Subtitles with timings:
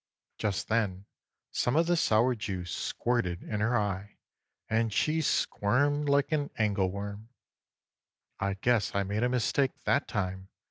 [0.39, 1.05] Just then
[1.51, 4.15] some of the sour juice squirted in her eye
[4.67, 7.29] and she squirmed like an angle worm.
[8.39, 10.49] "I guess I made a mistake that time!"